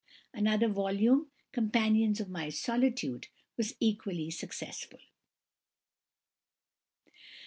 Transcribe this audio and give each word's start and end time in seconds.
Another 0.33 0.67
volume, 0.67 1.27
"Companions 1.51 2.19
of 2.19 2.27
my 2.27 2.49
Solitude," 2.49 3.27
was 3.55 3.75
equally 3.79 4.31
successful. 4.31 4.97